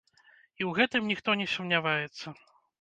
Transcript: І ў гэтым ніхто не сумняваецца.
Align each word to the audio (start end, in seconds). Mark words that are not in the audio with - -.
І 0.59 0.61
ў 0.67 0.71
гэтым 0.79 1.03
ніхто 1.13 1.37
не 1.43 1.47
сумняваецца. 1.53 2.27